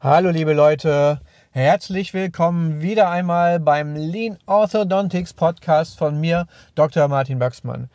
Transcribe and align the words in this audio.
Hallo 0.00 0.30
liebe 0.30 0.52
Leute, 0.52 1.20
herzlich 1.50 2.14
willkommen 2.14 2.80
wieder 2.80 3.10
einmal 3.10 3.58
beim 3.58 3.96
Lean 3.96 4.38
Orthodontics 4.46 5.32
Podcast 5.32 5.98
von 5.98 6.20
mir, 6.20 6.46
Dr. 6.76 7.08
Martin 7.08 7.40
Wachsmann. 7.40 7.90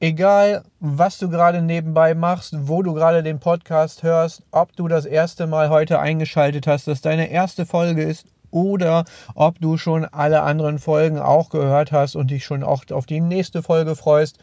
Egal, 0.00 0.64
was 0.80 1.18
du 1.18 1.28
gerade 1.28 1.60
nebenbei 1.60 2.14
machst, 2.14 2.54
wo 2.58 2.82
du 2.82 2.94
gerade 2.94 3.22
den 3.22 3.38
Podcast 3.38 4.02
hörst, 4.02 4.44
ob 4.50 4.74
du 4.76 4.88
das 4.88 5.04
erste 5.04 5.46
Mal 5.46 5.68
heute 5.68 5.98
eingeschaltet 5.98 6.66
hast, 6.66 6.88
dass 6.88 7.02
deine 7.02 7.28
erste 7.28 7.66
Folge 7.66 8.02
ist 8.02 8.24
oder 8.50 9.04
ob 9.34 9.60
du 9.60 9.76
schon 9.76 10.06
alle 10.06 10.40
anderen 10.40 10.78
Folgen 10.78 11.18
auch 11.18 11.50
gehört 11.50 11.92
hast 11.92 12.16
und 12.16 12.30
dich 12.30 12.46
schon 12.46 12.62
auch 12.62 12.84
auf 12.92 13.04
die 13.04 13.20
nächste 13.20 13.62
Folge 13.62 13.94
freust. 13.94 14.38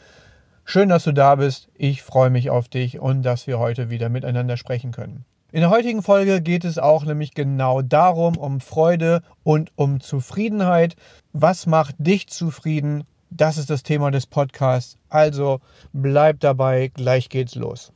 Schön, 0.63 0.89
dass 0.89 1.05
du 1.05 1.11
da 1.11 1.33
bist. 1.33 1.69
Ich 1.73 2.03
freue 2.03 2.29
mich 2.29 2.51
auf 2.51 2.69
dich 2.69 2.99
und 2.99 3.23
dass 3.23 3.47
wir 3.47 3.57
heute 3.57 3.89
wieder 3.89 4.09
miteinander 4.09 4.57
sprechen 4.57 4.91
können. 4.91 5.25
In 5.53 5.61
der 5.61 5.69
heutigen 5.69 6.01
Folge 6.01 6.41
geht 6.41 6.65
es 6.65 6.79
auch 6.79 7.05
nämlich 7.05 7.35
genau 7.35 7.83
darum, 7.83 8.37
um 8.37 8.59
Freude 8.59 9.21
und 9.43 9.71
um 9.75 9.99
Zufriedenheit. 9.99 10.95
Was 11.31 11.67
macht 11.67 11.93
dich 11.99 12.27
zufrieden? 12.27 13.03
Das 13.29 13.59
ist 13.59 13.69
das 13.69 13.83
Thema 13.83 14.09
des 14.09 14.25
Podcasts. 14.25 14.97
Also 15.09 15.59
bleib 15.91 16.39
dabei, 16.39 16.89
gleich 16.95 17.29
geht's 17.29 17.53
los. 17.53 17.91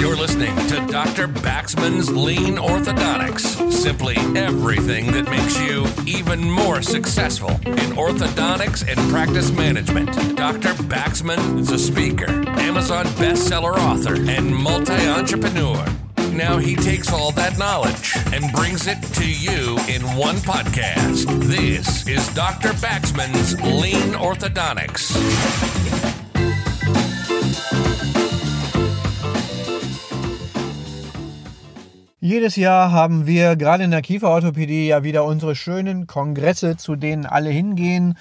You're 0.00 0.16
listening 0.16 0.54
to 0.66 0.80
Dr. 0.90 1.28
Baxman's 1.28 2.10
Lean 2.10 2.58
Orthodontics. 2.58 3.70
Simply 3.70 4.16
everything 4.34 5.12
that 5.12 5.30
makes 5.30 5.56
you 5.60 5.86
even 6.06 6.42
more 6.42 6.82
successful 6.82 7.50
in 7.66 7.94
orthodontics 7.96 8.82
and 8.82 8.98
practice 9.12 9.52
management. 9.52 10.10
Dr. 10.36 10.74
Baxman 10.88 11.60
is 11.60 11.70
a 11.70 11.78
speaker, 11.78 12.42
Amazon 12.58 13.06
bestseller 13.16 13.76
author, 13.78 14.16
and 14.28 14.52
multi 14.52 15.06
entrepreneur. 15.06 15.84
Now 16.36 16.58
he 16.58 16.74
takes 16.74 17.12
all 17.12 17.30
that 17.32 17.58
knowledge 17.58 18.16
and 18.32 18.52
brings 18.52 18.88
it 18.88 19.00
to 19.14 19.24
you 19.24 19.78
in 19.86 20.02
one 20.18 20.34
podcast. 20.38 21.26
This 21.46 22.08
is 22.08 22.26
Dr. 22.34 22.70
Baxman's 22.80 23.54
Lean 23.62 24.14
Orthodontics. 24.14 25.14
Jedes 32.18 32.56
Jahr 32.56 32.90
haben 32.90 33.26
wir 33.26 33.54
gerade 33.54 33.84
in 33.84 33.92
der 33.92 34.02
Kieferorthopädie 34.02 34.88
ja 34.88 35.04
wieder 35.04 35.24
unsere 35.24 35.54
schönen 35.54 36.08
Kongresse, 36.08 36.76
zu 36.76 36.96
denen 36.96 37.26
alle 37.26 37.50
hingehen. 37.50 38.14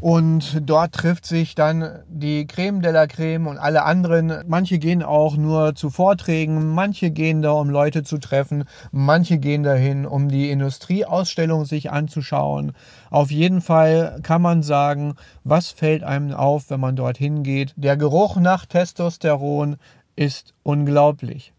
Und 0.00 0.62
dort 0.68 0.92
trifft 0.92 1.26
sich 1.26 1.54
dann 1.54 2.00
die 2.08 2.46
Creme 2.46 2.80
de 2.80 2.92
la 2.92 3.06
Creme 3.06 3.46
und 3.46 3.58
alle 3.58 3.82
anderen. 3.82 4.44
Manche 4.46 4.78
gehen 4.78 5.02
auch 5.02 5.36
nur 5.36 5.74
zu 5.74 5.90
Vorträgen, 5.90 6.74
manche 6.74 7.10
gehen 7.10 7.42
da, 7.42 7.50
um 7.52 7.68
Leute 7.68 8.02
zu 8.02 8.18
treffen, 8.18 8.64
manche 8.92 9.38
gehen 9.38 9.62
dahin, 9.62 10.06
um 10.06 10.28
die 10.28 10.50
Industrieausstellung 10.50 11.64
sich 11.64 11.90
anzuschauen. 11.90 12.72
Auf 13.10 13.30
jeden 13.30 13.60
Fall 13.60 14.20
kann 14.22 14.42
man 14.42 14.62
sagen, 14.62 15.14
was 15.44 15.70
fällt 15.70 16.02
einem 16.02 16.32
auf, 16.32 16.70
wenn 16.70 16.80
man 16.80 16.96
dorthin 16.96 17.42
geht. 17.42 17.74
Der 17.76 17.96
Geruch 17.96 18.36
nach 18.36 18.66
Testosteron 18.66 19.76
ist 20.16 20.54
unglaublich. 20.62 21.52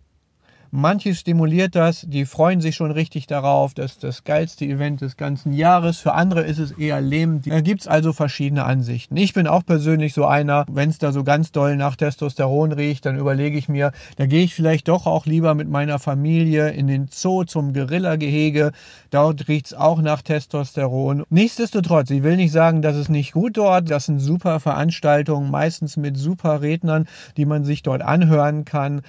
Manche 0.73 1.13
stimuliert 1.15 1.75
das, 1.75 2.05
die 2.07 2.25
freuen 2.25 2.61
sich 2.61 2.77
schon 2.77 2.91
richtig 2.91 3.27
darauf. 3.27 3.73
Das 3.73 3.91
ist 3.91 4.05
das 4.05 4.23
geilste 4.23 4.63
Event 4.63 5.01
des 5.01 5.17
ganzen 5.17 5.51
Jahres. 5.51 5.97
Für 5.97 6.13
andere 6.13 6.43
ist 6.43 6.59
es 6.59 6.71
eher 6.71 7.01
lähmend. 7.01 7.45
Da 7.45 7.59
gibt 7.59 7.81
es 7.81 7.87
also 7.89 8.13
verschiedene 8.13 8.63
Ansichten. 8.63 9.17
Ich 9.17 9.33
bin 9.33 9.47
auch 9.47 9.65
persönlich 9.65 10.13
so 10.13 10.25
einer, 10.25 10.65
wenn 10.71 10.89
es 10.89 10.97
da 10.97 11.11
so 11.11 11.25
ganz 11.25 11.51
doll 11.51 11.75
nach 11.75 11.97
Testosteron 11.97 12.71
riecht, 12.71 13.05
dann 13.05 13.19
überlege 13.19 13.57
ich 13.57 13.67
mir, 13.67 13.91
da 14.15 14.27
gehe 14.27 14.45
ich 14.45 14.55
vielleicht 14.55 14.87
doch 14.87 15.07
auch 15.07 15.25
lieber 15.25 15.55
mit 15.55 15.69
meiner 15.69 15.99
Familie 15.99 16.69
in 16.69 16.87
den 16.87 17.09
Zoo 17.11 17.43
zum 17.43 17.73
Gorilla-Gehege. 17.73 18.71
Dort 19.09 19.49
riecht 19.49 19.65
es 19.65 19.73
auch 19.73 20.01
nach 20.01 20.21
Testosteron. 20.21 21.25
Nichtsdestotrotz, 21.29 22.09
ich 22.11 22.23
will 22.23 22.37
nicht 22.37 22.53
sagen, 22.53 22.81
dass 22.81 22.95
es 22.95 23.09
nicht 23.09 23.33
gut 23.33 23.57
dort. 23.57 23.91
Das 23.91 24.05
sind 24.05 24.19
super 24.19 24.61
Veranstaltungen, 24.61 25.51
meistens 25.51 25.97
mit 25.97 26.15
super 26.15 26.61
Rednern, 26.61 27.07
die 27.35 27.45
man 27.45 27.65
sich 27.65 27.83
dort 27.83 28.01
anhören 28.01 28.63
kann 28.63 29.01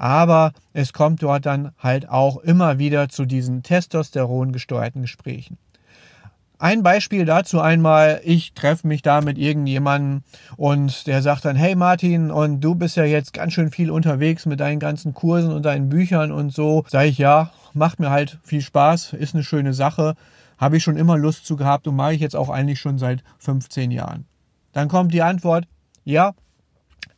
aber 0.00 0.52
es 0.72 0.94
kommt 0.94 1.22
dort 1.22 1.44
dann 1.44 1.72
halt 1.78 2.08
auch 2.08 2.38
immer 2.38 2.78
wieder 2.78 3.10
zu 3.10 3.26
diesen 3.26 3.62
Testosteron 3.62 4.50
gesteuerten 4.50 5.02
Gesprächen. 5.02 5.58
Ein 6.58 6.82
Beispiel 6.82 7.26
dazu 7.26 7.60
einmal, 7.60 8.22
ich 8.24 8.54
treffe 8.54 8.86
mich 8.86 9.02
da 9.02 9.20
mit 9.20 9.36
irgendjemandem 9.36 10.22
und 10.56 11.06
der 11.06 11.20
sagt 11.20 11.44
dann, 11.44 11.54
hey 11.54 11.74
Martin, 11.74 12.30
und 12.30 12.60
du 12.60 12.74
bist 12.74 12.96
ja 12.96 13.04
jetzt 13.04 13.34
ganz 13.34 13.52
schön 13.52 13.70
viel 13.70 13.90
unterwegs 13.90 14.46
mit 14.46 14.60
deinen 14.60 14.80
ganzen 14.80 15.12
Kursen 15.12 15.52
und 15.52 15.66
deinen 15.66 15.90
Büchern 15.90 16.32
und 16.32 16.50
so. 16.50 16.86
Sag 16.88 17.04
ich, 17.04 17.18
ja, 17.18 17.50
macht 17.74 18.00
mir 18.00 18.10
halt 18.10 18.38
viel 18.42 18.62
Spaß, 18.62 19.12
ist 19.12 19.34
eine 19.34 19.44
schöne 19.44 19.74
Sache, 19.74 20.14
habe 20.56 20.78
ich 20.78 20.82
schon 20.82 20.96
immer 20.96 21.18
Lust 21.18 21.44
zu 21.44 21.56
gehabt 21.56 21.86
und 21.86 21.96
mache 21.96 22.14
ich 22.14 22.20
jetzt 22.20 22.36
auch 22.36 22.48
eigentlich 22.48 22.80
schon 22.80 22.96
seit 22.96 23.22
15 23.38 23.90
Jahren. 23.90 24.24
Dann 24.72 24.88
kommt 24.88 25.12
die 25.12 25.22
Antwort, 25.22 25.66
ja, 26.04 26.32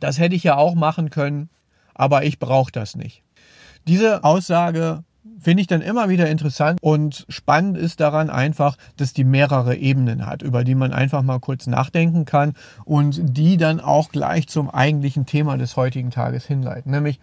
das 0.00 0.18
hätte 0.18 0.34
ich 0.34 0.42
ja 0.42 0.56
auch 0.56 0.74
machen 0.74 1.10
können, 1.10 1.48
aber 1.94 2.24
ich 2.24 2.38
brauche 2.38 2.72
das 2.72 2.96
nicht. 2.96 3.22
Diese 3.86 4.24
Aussage 4.24 5.04
finde 5.38 5.60
ich 5.60 5.66
dann 5.66 5.82
immer 5.82 6.08
wieder 6.08 6.28
interessant 6.28 6.78
und 6.82 7.26
spannend 7.28 7.76
ist 7.76 8.00
daran 8.00 8.30
einfach, 8.30 8.76
dass 8.96 9.12
die 9.12 9.24
mehrere 9.24 9.76
Ebenen 9.76 10.26
hat, 10.26 10.42
über 10.42 10.64
die 10.64 10.74
man 10.74 10.92
einfach 10.92 11.22
mal 11.22 11.40
kurz 11.40 11.66
nachdenken 11.66 12.24
kann 12.24 12.54
und 12.84 13.36
die 13.36 13.56
dann 13.56 13.80
auch 13.80 14.10
gleich 14.10 14.48
zum 14.48 14.70
eigentlichen 14.70 15.26
Thema 15.26 15.56
des 15.56 15.76
heutigen 15.76 16.10
Tages 16.10 16.44
hinleiten. 16.44 16.92
Nämlich 16.92 17.20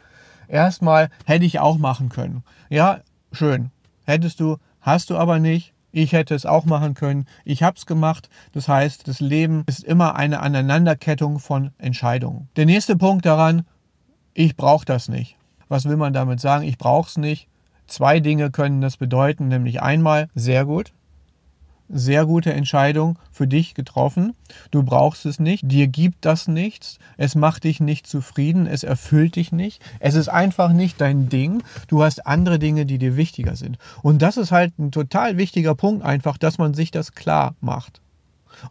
erstmal 0.47 1.09
hätte 1.25 1.45
ich 1.45 1.59
auch 1.59 1.77
machen 1.77 2.09
können. 2.09 2.43
Ja, 2.69 2.99
schön. 3.31 3.71
Hättest 4.05 4.39
du, 4.39 4.57
hast 4.81 5.09
du 5.09 5.17
aber 5.17 5.39
nicht. 5.39 5.73
Ich 5.91 6.13
hätte 6.13 6.35
es 6.35 6.45
auch 6.45 6.65
machen 6.65 6.93
können. 6.93 7.25
Ich 7.45 7.63
habe 7.63 7.77
es 7.77 7.85
gemacht. 7.85 8.29
Das 8.53 8.67
heißt, 8.67 9.07
das 9.07 9.19
Leben 9.19 9.63
ist 9.65 9.83
immer 9.83 10.15
eine 10.15 10.39
Aneinanderkettung 10.39 11.39
von 11.39 11.71
Entscheidungen. 11.79 12.47
Der 12.55 12.65
nächste 12.65 12.95
Punkt 12.95 13.25
daran, 13.25 13.65
ich 14.39 14.55
brauche 14.55 14.85
das 14.85 15.09
nicht. 15.09 15.35
Was 15.67 15.83
will 15.83 15.97
man 15.97 16.13
damit 16.13 16.39
sagen? 16.39 16.63
Ich 16.63 16.77
brauche 16.77 17.09
es 17.09 17.17
nicht. 17.17 17.49
Zwei 17.87 18.21
Dinge 18.21 18.51
können 18.51 18.79
das 18.79 18.95
bedeuten, 18.95 19.49
nämlich 19.49 19.81
einmal 19.81 20.29
sehr 20.33 20.63
gut, 20.63 20.93
sehr 21.89 22.25
gute 22.25 22.53
Entscheidung 22.53 23.19
für 23.33 23.47
dich 23.47 23.73
getroffen. 23.73 24.35
Du 24.71 24.83
brauchst 24.83 25.25
es 25.25 25.39
nicht, 25.39 25.69
dir 25.69 25.87
gibt 25.87 26.23
das 26.23 26.47
nichts, 26.47 26.99
es 27.17 27.35
macht 27.35 27.65
dich 27.65 27.81
nicht 27.81 28.07
zufrieden, 28.07 28.65
es 28.65 28.83
erfüllt 28.83 29.35
dich 29.35 29.51
nicht, 29.51 29.81
es 29.99 30.15
ist 30.15 30.29
einfach 30.29 30.71
nicht 30.71 31.01
dein 31.01 31.27
Ding. 31.27 31.61
Du 31.89 32.01
hast 32.01 32.25
andere 32.25 32.59
Dinge, 32.59 32.85
die 32.85 32.97
dir 32.97 33.17
wichtiger 33.17 33.57
sind. 33.57 33.77
Und 34.03 34.21
das 34.21 34.37
ist 34.37 34.53
halt 34.53 34.79
ein 34.79 34.93
total 34.93 35.35
wichtiger 35.35 35.75
Punkt 35.75 36.05
einfach, 36.05 36.37
dass 36.37 36.57
man 36.57 36.73
sich 36.73 36.91
das 36.91 37.11
klar 37.11 37.55
macht. 37.59 37.99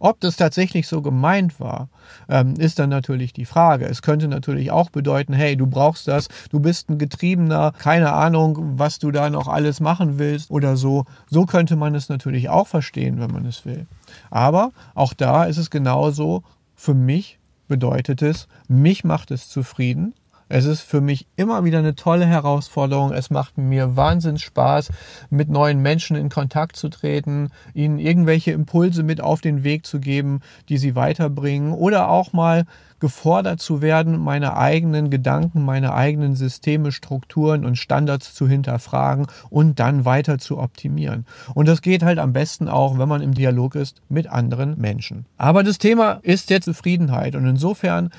Ob 0.01 0.21
das 0.21 0.37
tatsächlich 0.37 0.89
so 0.89 1.03
gemeint 1.03 1.61
war, 1.61 1.89
ähm, 2.29 2.55
ist 2.55 2.79
dann 2.79 2.91
natürlich 2.91 3.33
die 3.33 3.45
Frage. 3.45 3.87
Es 3.87 4.03
könnte 4.03 4.29
natürlich 4.29 4.71
auch 4.71 4.91
bedeuten, 4.91 5.33
hey, 5.33 5.57
du 5.57 5.67
brauchst 5.67 6.09
das, 6.09 6.29
du 6.51 6.61
bist 6.61 6.89
ein 6.89 6.99
Getriebener, 6.99 7.73
keine 7.79 8.13
Ahnung, 8.13 8.79
was 8.79 8.99
du 8.99 9.11
da 9.11 9.31
noch 9.31 9.49
alles 9.49 9.81
machen 9.81 10.19
willst 10.19 10.51
oder 10.51 10.77
so. 10.77 11.05
So 11.29 11.47
könnte 11.47 11.77
man 11.77 11.95
es 11.95 12.09
natürlich 12.09 12.49
auch 12.49 12.67
verstehen, 12.67 13.21
wenn 13.21 13.31
man 13.31 13.47
es 13.47 13.65
will. 13.65 13.87
Aber 14.31 14.73
auch 14.95 15.15
da 15.15 15.45
ist 15.45 15.59
es 15.59 15.71
genauso, 15.71 16.43
für 16.75 16.95
mich 16.95 17.39
bedeutet 17.67 18.23
es, 18.23 18.49
mich 18.67 19.05
macht 19.05 19.31
es 19.31 19.49
zufrieden, 19.49 20.15
es 20.49 20.65
ist 20.65 20.81
für 20.81 21.01
mich 21.01 21.27
immer 21.37 21.65
wieder 21.65 21.79
eine 21.79 21.95
tolle 21.95 22.27
Herausforderung. 22.27 23.13
Es 23.13 23.31
macht 23.31 23.59
mir 23.59 23.97
wahnsinnig 23.97 24.45
Spaß, 24.45 24.91
mit 25.31 25.49
neuen 25.49 25.81
Menschen 25.81 26.17
in 26.17 26.29
Kontakt 26.29 26.77
zu 26.77 26.89
treten, 26.89 27.51
ihnen 27.75 27.99
irgendwelche 27.99 28.53
Impulse 28.53 29.03
mit 29.03 29.21
auf 29.21 29.41
den 29.41 29.65
Weg 29.65 29.87
zu 29.87 30.01
geben, 30.01 30.41
die 30.69 30.79
sie 30.79 30.95
weiterbringen 30.95 31.73
oder 31.73 32.09
auch 32.09 32.33
mal 32.33 32.65
gefordert 33.01 33.61
zu 33.61 33.81
werden, 33.81 34.19
meine 34.19 34.57
eigenen 34.57 35.11
Gedanken, 35.11 35.65
meine 35.65 35.95
eigenen 35.95 36.35
Systeme, 36.35 36.91
Strukturen 36.91 37.65
und 37.65 37.77
Standards 37.77 38.35
zu 38.35 38.49
hinterfragen 38.49 39.27
und 39.51 39.79
dann 39.79 40.05
weiter 40.05 40.39
zu 40.39 40.59
optimieren. 40.59 41.25
Und 41.55 41.69
das 41.69 41.83
geht 41.83 42.03
halt 42.03 42.19
am 42.19 42.33
besten 42.33 42.69
auch, 42.69 42.99
wenn 42.99 43.09
man 43.09 43.23
im 43.23 43.35
Dialog 43.35 43.77
ist 43.77 44.03
mit 44.09 44.29
anderen 44.29 44.81
Menschen. 44.81 45.27
Aber 45.37 45.63
das 45.63 45.79
Thema 45.79 46.19
ist 46.23 46.51
jetzt 46.51 46.65
Zufriedenheit 46.65 47.37
und 47.37 47.47
insofern 47.47 48.11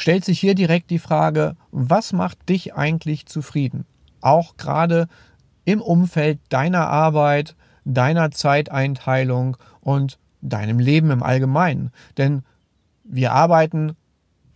stellt 0.00 0.24
sich 0.24 0.40
hier 0.40 0.54
direkt 0.54 0.90
die 0.90 0.98
Frage, 0.98 1.56
was 1.70 2.12
macht 2.12 2.48
dich 2.48 2.74
eigentlich 2.74 3.26
zufrieden? 3.26 3.84
Auch 4.20 4.56
gerade 4.56 5.08
im 5.64 5.80
Umfeld 5.80 6.40
deiner 6.48 6.88
Arbeit, 6.88 7.54
deiner 7.84 8.30
Zeiteinteilung 8.30 9.56
und 9.80 10.18
deinem 10.40 10.78
Leben 10.78 11.10
im 11.10 11.22
Allgemeinen. 11.22 11.90
Denn 12.16 12.42
wir 13.04 13.32
arbeiten 13.32 13.96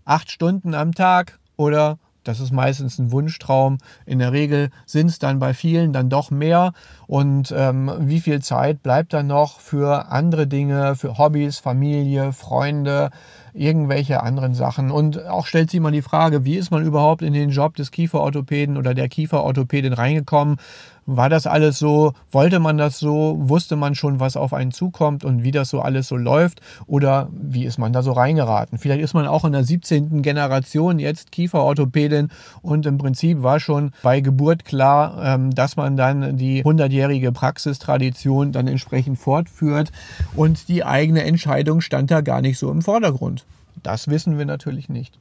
acht 0.05 0.31
Stunden 0.31 0.75
am 0.75 0.93
Tag 0.93 1.39
oder 1.57 1.99
das 2.25 2.41
ist 2.41 2.53
meistens 2.53 2.99
ein 2.99 3.13
Wunschtraum. 3.13 3.79
In 4.07 4.19
der 4.19 4.33
Regel 4.33 4.71
sind 4.87 5.09
es 5.09 5.19
dann 5.19 5.39
bei 5.39 5.53
vielen 5.53 5.93
dann 5.93 6.09
doch 6.09 6.31
mehr. 6.31 6.73
Und 7.07 7.53
ähm, 7.55 7.93
wie 8.01 8.21
viel 8.21 8.41
Zeit 8.41 8.83
bleibt 8.83 9.13
dann 9.13 9.27
noch 9.27 9.61
für 9.61 10.11
andere 10.11 10.47
Dinge, 10.47 10.97
für 10.97 11.19
Hobbys, 11.19 11.59
Familie, 11.59 12.33
Freunde, 12.33 13.11
irgendwelche 13.55 14.23
anderen 14.23 14.55
Sachen? 14.55 14.91
Und 14.91 15.25
auch 15.27 15.47
stellt 15.47 15.71
sich 15.71 15.81
mal 15.81 15.93
die 15.93 16.03
Frage, 16.03 16.45
wie 16.45 16.57
ist 16.57 16.71
man 16.71 16.85
überhaupt 16.85 17.23
in 17.23 17.33
den 17.33 17.51
Job 17.51 17.77
des 17.77 17.91
Kieferorthopäden 17.91 18.77
oder 18.77 18.95
der 18.95 19.09
Kieferorthopädin 19.09 19.93
reingekommen? 19.93 20.59
War 21.07 21.29
das 21.29 21.47
alles 21.47 21.79
so? 21.79 22.15
Wollte 22.31 22.61
man 22.61 22.79
das 22.79 22.99
so? 22.99 23.37
Wusste 23.39 23.77
man 23.77 23.95
schon, 23.95 24.21
was 24.21 24.37
auf 24.39 24.55
einen 24.55 24.73
zukommt 24.73 25.23
und 25.23 25.43
wie 25.43 25.51
das 25.51 25.69
so 25.69 25.81
alles 25.81 26.09
so 26.09 26.17
läuft? 26.17 26.63
Oder 26.87 27.29
wie 27.31 27.65
ist 27.65 27.79
man 27.79 27.93
da 27.93 28.03
so 28.03 28.13
reingeraten? 28.13 28.79
Vielleicht 28.79 29.03
ist 29.03 29.13
man 29.13 29.27
auch 29.27 29.45
in 29.45 29.53
der 29.53 29.65
17. 29.65 30.23
Generation 30.23 30.99
jetzt 30.99 31.31
Kieferorthopädin 31.31 32.31
und 32.63 32.87
im 32.87 32.97
Prinzip 32.97 33.43
war 33.43 33.61
schon 33.61 33.93
bei 34.03 34.21
Geburt 34.21 34.65
klar, 34.65 35.23
ähm, 35.23 35.55
dass 35.55 35.77
man 35.77 35.99
dann 35.99 36.39
die 36.39 36.65
100-jährige 36.65 37.33
Praxistradition 37.33 38.53
dann 38.53 38.67
entsprechend 38.67 39.19
fortführt 39.19 39.93
und 40.35 40.69
die 40.69 40.85
eigene 40.85 41.25
Entscheidung 41.25 41.83
stand 41.83 42.11
da 42.11 42.23
gar 42.23 42.41
nicht 42.41 42.59
so 42.59 42.71
im 42.71 42.81
Vordergrund. 42.81 43.44
Das 43.85 44.09
wissen 44.09 44.39
wir 44.39 44.47
natürlich 44.47 44.89
nicht. 44.89 45.21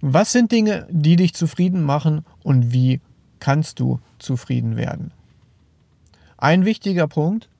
Was 0.00 0.32
sind 0.32 0.52
Dinge, 0.52 0.86
die 0.90 1.16
dich 1.16 1.34
zufrieden 1.34 1.82
machen 1.82 2.24
und 2.42 2.72
wie 2.72 3.00
kannst 3.40 3.80
du 3.80 4.00
zufrieden 4.18 4.76
werden? 4.76 5.12
Ein 6.38 6.64
wichtiger 6.64 7.08
Punkt 7.08 7.50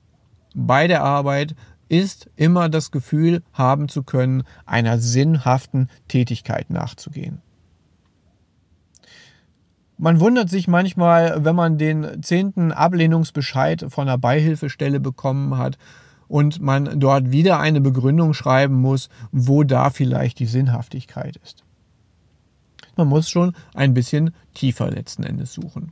bei 0.55 0.87
der 0.87 1.03
Arbeit 1.03 1.55
ist 1.89 2.29
immer 2.37 2.69
das 2.69 2.91
Gefühl 2.91 3.43
haben 3.51 3.89
zu 3.89 4.03
können, 4.03 4.43
einer 4.65 4.99
sinnhaften 4.99 5.89
Tätigkeit 6.07 6.69
nachzugehen. 6.69 7.41
Man 9.97 10.21
wundert 10.21 10.49
sich 10.49 10.69
manchmal, 10.69 11.43
wenn 11.43 11.55
man 11.57 11.77
den 11.77 12.23
zehnten 12.23 12.71
Ablehnungsbescheid 12.71 13.87
von 13.89 14.07
einer 14.07 14.17
Beihilfestelle 14.17 15.01
bekommen 15.01 15.57
hat 15.57 15.77
und 16.29 16.61
man 16.61 16.99
dort 17.01 17.31
wieder 17.31 17.59
eine 17.59 17.81
Begründung 17.81 18.33
schreiben 18.33 18.75
muss, 18.75 19.09
wo 19.33 19.63
da 19.63 19.89
vielleicht 19.89 20.39
die 20.39 20.45
Sinnhaftigkeit 20.45 21.35
ist. 21.43 21.65
Man 22.95 23.07
muss 23.07 23.29
schon 23.29 23.53
ein 23.73 23.93
bisschen 23.93 24.33
tiefer 24.53 24.89
letzten 24.89 25.23
Endes 25.23 25.53
suchen. 25.53 25.91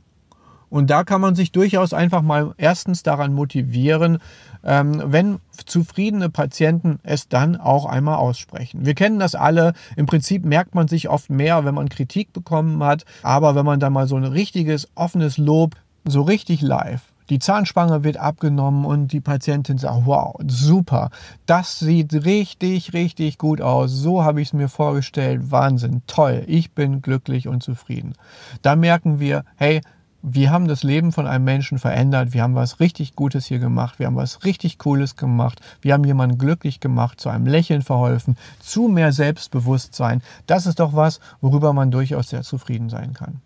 Und 0.70 0.90
da 0.90 1.04
kann 1.04 1.20
man 1.20 1.34
sich 1.34 1.52
durchaus 1.52 1.92
einfach 1.92 2.22
mal 2.22 2.52
erstens 2.58 3.02
daran 3.02 3.32
motivieren, 3.32 4.18
ähm, 4.62 5.02
wenn 5.06 5.38
zufriedene 5.64 6.28
Patienten 6.28 6.98
es 7.02 7.28
dann 7.28 7.56
auch 7.56 7.86
einmal 7.86 8.16
aussprechen. 8.16 8.84
Wir 8.84 8.94
kennen 8.94 9.18
das 9.18 9.34
alle. 9.34 9.72
Im 9.96 10.06
Prinzip 10.06 10.44
merkt 10.44 10.74
man 10.74 10.88
sich 10.88 11.08
oft 11.08 11.30
mehr, 11.30 11.64
wenn 11.64 11.74
man 11.74 11.88
Kritik 11.88 12.32
bekommen 12.32 12.82
hat. 12.84 13.04
Aber 13.22 13.54
wenn 13.54 13.64
man 13.64 13.80
da 13.80 13.88
mal 13.88 14.06
so 14.06 14.16
ein 14.16 14.24
richtiges, 14.24 14.88
offenes 14.94 15.38
Lob, 15.38 15.76
so 16.04 16.22
richtig 16.22 16.60
live, 16.60 17.12
die 17.30 17.38
Zahnspange 17.38 18.04
wird 18.04 18.16
abgenommen 18.16 18.84
und 18.84 19.12
die 19.12 19.20
Patientin 19.20 19.78
sagt, 19.78 20.06
wow, 20.06 20.36
super, 20.46 21.10
das 21.46 21.78
sieht 21.78 22.24
richtig, 22.24 22.92
richtig 22.92 23.38
gut 23.38 23.60
aus. 23.60 23.92
So 23.92 24.24
habe 24.24 24.40
ich 24.40 24.48
es 24.48 24.52
mir 24.54 24.68
vorgestellt. 24.68 25.50
Wahnsinn, 25.50 26.02
toll, 26.06 26.44
ich 26.46 26.72
bin 26.72 27.02
glücklich 27.02 27.48
und 27.48 27.62
zufrieden. 27.62 28.14
Da 28.62 28.76
merken 28.76 29.20
wir, 29.20 29.44
hey, 29.56 29.80
wir 30.22 30.50
haben 30.50 30.66
das 30.66 30.82
Leben 30.82 31.12
von 31.12 31.26
einem 31.26 31.44
Menschen 31.44 31.78
verändert, 31.78 32.32
wir 32.32 32.42
haben 32.42 32.54
was 32.54 32.80
richtig 32.80 33.14
Gutes 33.14 33.46
hier 33.46 33.60
gemacht, 33.60 33.98
wir 33.98 34.06
haben 34.06 34.16
was 34.16 34.44
richtig 34.44 34.78
Cooles 34.78 35.14
gemacht, 35.14 35.60
wir 35.80 35.94
haben 35.94 36.04
jemanden 36.04 36.38
glücklich 36.38 36.80
gemacht, 36.80 37.20
zu 37.20 37.28
einem 37.28 37.46
Lächeln 37.46 37.82
verholfen, 37.82 38.36
zu 38.58 38.88
mehr 38.88 39.12
Selbstbewusstsein. 39.12 40.22
Das 40.46 40.66
ist 40.66 40.80
doch 40.80 40.94
was, 40.94 41.20
worüber 41.40 41.72
man 41.72 41.90
durchaus 41.90 42.30
sehr 42.30 42.42
zufrieden 42.42 42.88
sein 42.88 43.12
kann. 43.12 43.40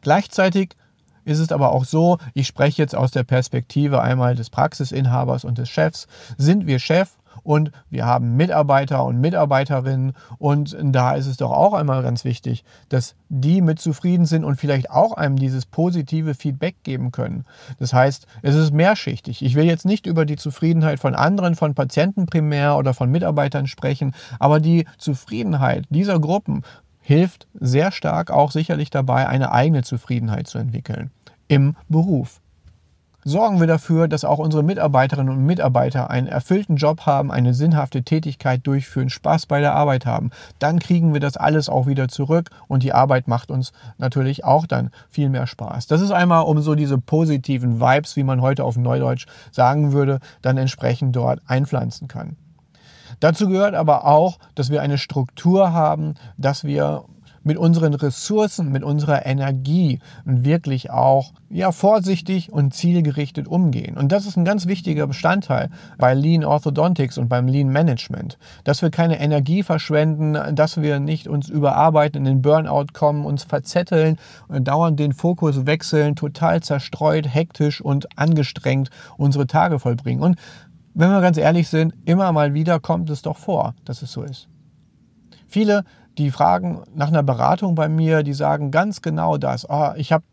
Gleichzeitig 0.00 0.70
ist 1.28 1.38
es 1.38 1.52
aber 1.52 1.72
auch 1.72 1.84
so, 1.84 2.18
ich 2.34 2.46
spreche 2.46 2.82
jetzt 2.82 2.96
aus 2.96 3.10
der 3.10 3.24
Perspektive 3.24 4.00
einmal 4.00 4.34
des 4.34 4.50
Praxisinhabers 4.50 5.44
und 5.44 5.58
des 5.58 5.68
Chefs, 5.68 6.06
sind 6.36 6.66
wir 6.66 6.78
Chef 6.78 7.10
und 7.42 7.70
wir 7.90 8.06
haben 8.06 8.36
Mitarbeiter 8.36 9.04
und 9.04 9.20
Mitarbeiterinnen 9.20 10.12
und 10.38 10.76
da 10.82 11.12
ist 11.12 11.26
es 11.26 11.36
doch 11.36 11.50
auch 11.50 11.72
einmal 11.72 12.02
ganz 12.02 12.24
wichtig, 12.24 12.64
dass 12.88 13.14
die 13.28 13.60
mit 13.60 13.78
zufrieden 13.78 14.26
sind 14.26 14.44
und 14.44 14.56
vielleicht 14.56 14.90
auch 14.90 15.12
einem 15.12 15.36
dieses 15.36 15.66
positive 15.66 16.34
Feedback 16.34 16.76
geben 16.82 17.12
können. 17.12 17.44
Das 17.78 17.92
heißt, 17.92 18.26
es 18.42 18.54
ist 18.54 18.72
mehrschichtig. 18.72 19.42
Ich 19.42 19.54
will 19.54 19.64
jetzt 19.64 19.86
nicht 19.86 20.06
über 20.06 20.24
die 20.24 20.36
Zufriedenheit 20.36 20.98
von 20.98 21.14
anderen, 21.14 21.54
von 21.54 21.74
Patienten 21.74 22.26
primär 22.26 22.76
oder 22.76 22.94
von 22.94 23.10
Mitarbeitern 23.10 23.66
sprechen, 23.66 24.14
aber 24.38 24.60
die 24.60 24.86
Zufriedenheit 24.96 25.84
dieser 25.90 26.18
Gruppen 26.18 26.62
hilft 27.00 27.48
sehr 27.58 27.90
stark 27.90 28.30
auch 28.30 28.50
sicherlich 28.50 28.90
dabei, 28.90 29.26
eine 29.26 29.52
eigene 29.52 29.82
Zufriedenheit 29.82 30.46
zu 30.46 30.58
entwickeln 30.58 31.10
im 31.48 31.76
Beruf. 31.88 32.40
Sorgen 33.24 33.60
wir 33.60 33.66
dafür, 33.66 34.08
dass 34.08 34.24
auch 34.24 34.38
unsere 34.38 34.62
Mitarbeiterinnen 34.62 35.36
und 35.36 35.44
Mitarbeiter 35.44 36.08
einen 36.08 36.28
erfüllten 36.28 36.76
Job 36.76 37.02
haben, 37.04 37.30
eine 37.30 37.52
sinnhafte 37.52 38.02
Tätigkeit 38.02 38.66
durchführen, 38.66 39.10
Spaß 39.10 39.46
bei 39.46 39.60
der 39.60 39.74
Arbeit 39.74 40.06
haben. 40.06 40.30
Dann 40.58 40.78
kriegen 40.78 41.12
wir 41.12 41.20
das 41.20 41.36
alles 41.36 41.68
auch 41.68 41.86
wieder 41.86 42.08
zurück 42.08 42.48
und 42.68 42.84
die 42.84 42.94
Arbeit 42.94 43.28
macht 43.28 43.50
uns 43.50 43.72
natürlich 43.98 44.44
auch 44.44 44.66
dann 44.66 44.90
viel 45.10 45.28
mehr 45.28 45.46
Spaß. 45.46 45.88
Das 45.88 46.00
ist 46.00 46.12
einmal 46.12 46.44
um 46.44 46.62
so 46.62 46.74
diese 46.74 46.96
positiven 46.96 47.80
Vibes, 47.80 48.16
wie 48.16 48.24
man 48.24 48.40
heute 48.40 48.64
auf 48.64 48.76
Neudeutsch 48.76 49.26
sagen 49.50 49.92
würde, 49.92 50.20
dann 50.40 50.56
entsprechend 50.56 51.14
dort 51.14 51.42
einpflanzen 51.46 52.08
kann. 52.08 52.36
Dazu 53.20 53.48
gehört 53.48 53.74
aber 53.74 54.06
auch, 54.06 54.38
dass 54.54 54.70
wir 54.70 54.80
eine 54.80 54.96
Struktur 54.96 55.72
haben, 55.72 56.14
dass 56.36 56.64
wir 56.64 57.04
mit 57.42 57.56
unseren 57.56 57.94
Ressourcen, 57.94 58.70
mit 58.72 58.82
unserer 58.82 59.26
Energie 59.26 60.00
wirklich 60.24 60.90
auch 60.90 61.32
ja, 61.50 61.72
vorsichtig 61.72 62.52
und 62.52 62.74
zielgerichtet 62.74 63.48
umgehen. 63.48 63.96
Und 63.96 64.12
das 64.12 64.26
ist 64.26 64.36
ein 64.36 64.44
ganz 64.44 64.66
wichtiger 64.66 65.06
Bestandteil 65.06 65.70
bei 65.96 66.14
Lean 66.14 66.44
Orthodontics 66.44 67.18
und 67.18 67.28
beim 67.28 67.48
Lean 67.48 67.68
Management, 67.68 68.38
dass 68.64 68.82
wir 68.82 68.90
keine 68.90 69.20
Energie 69.20 69.62
verschwenden, 69.62 70.54
dass 70.54 70.80
wir 70.80 71.00
nicht 71.00 71.28
uns 71.28 71.48
überarbeiten, 71.48 72.18
in 72.18 72.24
den 72.24 72.42
Burnout 72.42 72.86
kommen, 72.92 73.24
uns 73.24 73.44
verzetteln, 73.44 74.16
dauernd 74.48 74.98
den 75.00 75.12
Fokus 75.12 75.66
wechseln, 75.66 76.16
total 76.16 76.62
zerstreut, 76.62 77.32
hektisch 77.32 77.80
und 77.80 78.18
angestrengt 78.18 78.90
unsere 79.16 79.46
Tage 79.46 79.78
vollbringen. 79.78 80.22
Und 80.22 80.36
wenn 80.94 81.10
wir 81.10 81.20
ganz 81.20 81.36
ehrlich 81.36 81.68
sind, 81.68 81.94
immer 82.04 82.32
mal 82.32 82.54
wieder 82.54 82.80
kommt 82.80 83.08
es 83.10 83.22
doch 83.22 83.36
vor, 83.36 83.74
dass 83.84 84.02
es 84.02 84.12
so 84.12 84.22
ist. 84.22 84.48
Viele 85.46 85.84
die 86.18 86.30
fragen 86.30 86.82
nach 86.94 87.08
einer 87.08 87.22
Beratung 87.22 87.74
bei 87.74 87.88
mir, 87.88 88.22
die 88.22 88.34
sagen 88.34 88.70
ganz 88.70 89.02
genau 89.02 89.38
das. 89.38 89.68
Oh, 89.68 89.92
ich 89.96 90.12
habe 90.12 90.24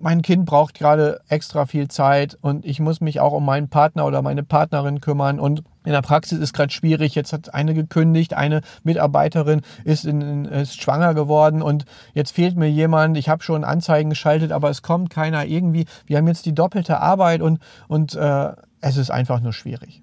mein 0.00 0.22
Kind 0.22 0.44
braucht 0.44 0.74
gerade 0.74 1.20
extra 1.28 1.64
viel 1.64 1.88
Zeit 1.88 2.36
und 2.42 2.66
ich 2.66 2.78
muss 2.78 3.00
mich 3.00 3.20
auch 3.20 3.32
um 3.32 3.44
meinen 3.44 3.68
Partner 3.68 4.04
oder 4.04 4.20
meine 4.20 4.42
Partnerin 4.42 5.00
kümmern 5.00 5.40
und 5.40 5.62
in 5.84 5.92
der 5.92 6.02
Praxis 6.02 6.38
ist 6.38 6.52
gerade 6.52 6.72
schwierig. 6.72 7.14
Jetzt 7.14 7.32
hat 7.32 7.54
eine 7.54 7.72
gekündigt, 7.72 8.34
eine 8.34 8.60
Mitarbeiterin 8.82 9.62
ist, 9.84 10.04
in, 10.04 10.44
ist 10.44 10.80
schwanger 10.82 11.14
geworden 11.14 11.62
und 11.62 11.86
jetzt 12.12 12.32
fehlt 12.32 12.56
mir 12.56 12.70
jemand. 12.70 13.16
Ich 13.16 13.30
habe 13.30 13.42
schon 13.42 13.64
Anzeigen 13.64 14.10
geschaltet, 14.10 14.52
aber 14.52 14.68
es 14.68 14.82
kommt 14.82 15.08
keiner 15.08 15.46
irgendwie. 15.46 15.86
Wir 16.06 16.18
haben 16.18 16.28
jetzt 16.28 16.44
die 16.44 16.54
doppelte 16.54 17.00
Arbeit 17.00 17.40
und, 17.40 17.60
und 17.88 18.14
äh, 18.14 18.52
es 18.80 18.98
ist 18.98 19.10
einfach 19.10 19.40
nur 19.40 19.54
schwierig. 19.54 20.02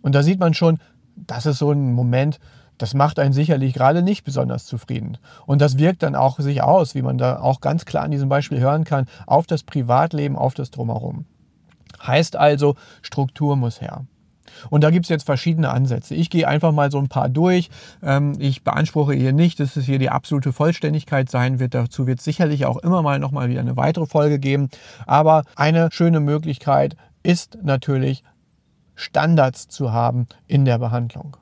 Und 0.00 0.14
da 0.14 0.22
sieht 0.22 0.38
man 0.38 0.54
schon, 0.54 0.78
das 1.16 1.46
ist 1.46 1.58
so 1.58 1.72
ein 1.72 1.92
Moment, 1.92 2.38
das 2.78 2.94
macht 2.94 3.18
einen 3.18 3.32
sicherlich 3.32 3.74
gerade 3.74 4.02
nicht 4.02 4.24
besonders 4.24 4.66
zufrieden. 4.66 5.18
Und 5.46 5.60
das 5.60 5.78
wirkt 5.78 6.02
dann 6.02 6.14
auch 6.14 6.38
sich 6.40 6.62
aus, 6.62 6.94
wie 6.94 7.02
man 7.02 7.18
da 7.18 7.40
auch 7.40 7.60
ganz 7.60 7.84
klar 7.84 8.04
an 8.04 8.10
diesem 8.10 8.28
Beispiel 8.28 8.60
hören 8.60 8.84
kann, 8.84 9.06
auf 9.26 9.46
das 9.46 9.62
Privatleben, 9.62 10.36
auf 10.36 10.54
das 10.54 10.70
Drumherum. 10.70 11.26
Heißt 12.02 12.36
also, 12.36 12.74
Struktur 13.02 13.56
muss 13.56 13.80
her. 13.80 14.04
Und 14.70 14.84
da 14.84 14.90
gibt 14.90 15.06
es 15.06 15.10
jetzt 15.10 15.24
verschiedene 15.24 15.70
Ansätze. 15.70 16.14
Ich 16.14 16.30
gehe 16.30 16.46
einfach 16.46 16.72
mal 16.72 16.90
so 16.90 16.98
ein 16.98 17.08
paar 17.08 17.28
durch. 17.28 17.70
Ähm, 18.02 18.34
ich 18.38 18.62
beanspruche 18.62 19.14
hier 19.14 19.32
nicht, 19.32 19.58
dass 19.60 19.76
es 19.76 19.84
hier 19.84 19.98
die 19.98 20.10
absolute 20.10 20.52
Vollständigkeit 20.52 21.30
sein 21.30 21.58
wird. 21.58 21.74
Dazu 21.74 22.06
wird 22.06 22.18
es 22.18 22.24
sicherlich 22.24 22.66
auch 22.66 22.76
immer 22.78 23.02
mal 23.02 23.18
nochmal 23.18 23.48
wieder 23.48 23.60
eine 23.60 23.76
weitere 23.76 24.06
Folge 24.06 24.38
geben. 24.38 24.68
Aber 25.06 25.44
eine 25.56 25.88
schöne 25.92 26.20
Möglichkeit 26.20 26.96
ist 27.22 27.58
natürlich, 27.62 28.22
Standards 28.96 29.66
zu 29.68 29.92
haben 29.92 30.28
in 30.46 30.64
der 30.64 30.78
Behandlung. 30.78 31.36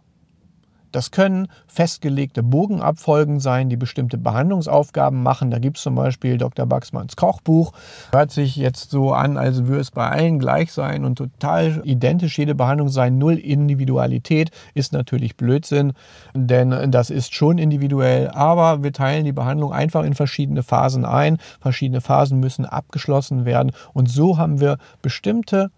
Das 0.92 1.10
können 1.10 1.48
festgelegte 1.66 2.42
Bogenabfolgen 2.42 3.40
sein, 3.40 3.68
die 3.68 3.76
bestimmte 3.76 4.18
Behandlungsaufgaben 4.18 5.22
machen. 5.22 5.50
Da 5.50 5.58
gibt 5.58 5.78
es 5.78 5.82
zum 5.82 5.94
Beispiel 5.94 6.38
Dr. 6.38 6.66
Baxmanns 6.66 7.16
Kochbuch. 7.16 7.72
Hört 8.12 8.30
sich 8.30 8.56
jetzt 8.56 8.90
so 8.90 9.12
an, 9.12 9.36
als 9.36 9.66
würde 9.66 9.80
es 9.80 9.90
bei 9.90 10.08
allen 10.08 10.38
gleich 10.38 10.72
sein 10.72 11.04
und 11.04 11.16
total 11.16 11.80
identisch 11.84 12.38
jede 12.38 12.54
Behandlung 12.54 12.88
sein. 12.88 13.18
Null 13.18 13.38
Individualität 13.38 14.50
ist 14.74 14.92
natürlich 14.92 15.36
Blödsinn, 15.36 15.94
denn 16.34 16.90
das 16.90 17.10
ist 17.10 17.34
schon 17.34 17.58
individuell. 17.58 18.28
Aber 18.28 18.82
wir 18.82 18.92
teilen 18.92 19.24
die 19.24 19.32
Behandlung 19.32 19.72
einfach 19.72 20.04
in 20.04 20.14
verschiedene 20.14 20.62
Phasen 20.62 21.04
ein. 21.04 21.38
Verschiedene 21.60 22.00
Phasen 22.00 22.38
müssen 22.38 22.66
abgeschlossen 22.66 23.44
werden. 23.44 23.72
Und 23.94 24.10
so 24.10 24.36
haben 24.36 24.60
wir 24.60 24.76
bestimmte 25.00 25.70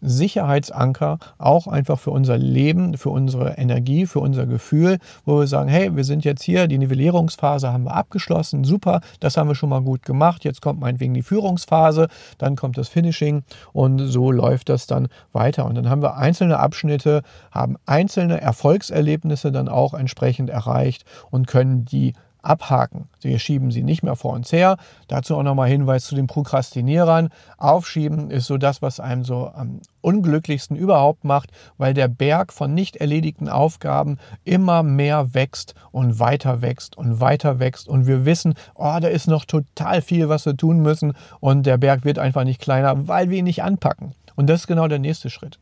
Sicherheitsanker 0.00 1.18
auch 1.38 1.66
einfach 1.66 1.98
für 1.98 2.10
unser 2.10 2.38
Leben, 2.38 2.96
für 2.96 3.10
unsere 3.10 3.58
Energie, 3.58 4.06
für 4.06 4.20
unser 4.20 4.46
Gefühl, 4.46 4.98
wo 5.24 5.40
wir 5.40 5.46
sagen, 5.46 5.68
hey, 5.68 5.94
wir 5.96 6.04
sind 6.04 6.24
jetzt 6.24 6.42
hier, 6.42 6.66
die 6.68 6.78
Nivellierungsphase 6.78 7.72
haben 7.72 7.84
wir 7.84 7.94
abgeschlossen, 7.94 8.64
super, 8.64 9.00
das 9.20 9.36
haben 9.36 9.48
wir 9.48 9.54
schon 9.54 9.70
mal 9.70 9.82
gut 9.82 10.02
gemacht, 10.02 10.44
jetzt 10.44 10.62
kommt 10.62 10.80
meinetwegen 10.80 11.14
die 11.14 11.22
Führungsphase, 11.22 12.08
dann 12.38 12.56
kommt 12.56 12.78
das 12.78 12.88
Finishing 12.88 13.42
und 13.72 13.98
so 13.98 14.30
läuft 14.30 14.68
das 14.68 14.86
dann 14.86 15.08
weiter. 15.32 15.66
Und 15.66 15.74
dann 15.74 15.88
haben 15.88 16.02
wir 16.02 16.16
einzelne 16.16 16.58
Abschnitte, 16.58 17.22
haben 17.50 17.76
einzelne 17.86 18.40
Erfolgserlebnisse 18.40 19.52
dann 19.52 19.68
auch 19.68 19.94
entsprechend 19.94 20.50
erreicht 20.50 21.04
und 21.30 21.46
können 21.46 21.84
die 21.84 22.12
abhaken. 22.48 23.08
Wir 23.20 23.38
schieben 23.38 23.70
sie 23.70 23.82
nicht 23.82 24.02
mehr 24.02 24.16
vor 24.16 24.32
uns 24.32 24.50
her. 24.52 24.76
Dazu 25.06 25.36
auch 25.36 25.42
nochmal 25.42 25.68
Hinweis 25.68 26.04
zu 26.04 26.14
den 26.14 26.26
Prokrastinierern. 26.26 27.28
Aufschieben 27.58 28.30
ist 28.30 28.46
so 28.46 28.56
das, 28.56 28.80
was 28.82 29.00
einem 29.00 29.24
so 29.24 29.50
am 29.54 29.80
unglücklichsten 30.00 30.76
überhaupt 30.76 31.24
macht, 31.24 31.50
weil 31.76 31.92
der 31.92 32.08
Berg 32.08 32.52
von 32.52 32.72
nicht 32.72 32.96
erledigten 32.96 33.48
Aufgaben 33.48 34.18
immer 34.44 34.82
mehr 34.82 35.34
wächst 35.34 35.74
und 35.90 36.18
weiter 36.18 36.62
wächst 36.62 36.96
und 36.96 37.20
weiter 37.20 37.58
wächst. 37.58 37.88
Und 37.88 38.06
wir 38.06 38.24
wissen, 38.24 38.54
oh, 38.74 38.96
da 39.00 39.08
ist 39.08 39.26
noch 39.26 39.44
total 39.44 40.00
viel, 40.00 40.28
was 40.28 40.46
wir 40.46 40.56
tun 40.56 40.80
müssen. 40.80 41.12
Und 41.40 41.66
der 41.66 41.76
Berg 41.76 42.04
wird 42.04 42.18
einfach 42.18 42.44
nicht 42.44 42.60
kleiner, 42.60 43.08
weil 43.08 43.28
wir 43.30 43.38
ihn 43.38 43.44
nicht 43.44 43.62
anpacken. 43.62 44.14
Und 44.36 44.48
das 44.48 44.60
ist 44.60 44.66
genau 44.66 44.88
der 44.88 45.00
nächste 45.00 45.30
Schritt. 45.30 45.58